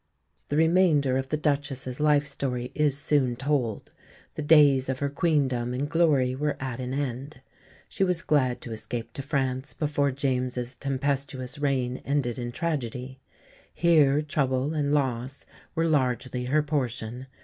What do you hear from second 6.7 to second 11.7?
an end. She was glad to escape to France before James's tempestuous